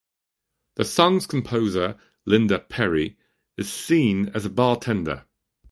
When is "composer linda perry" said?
1.27-3.17